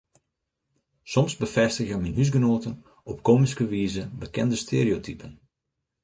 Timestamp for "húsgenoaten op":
2.17-3.19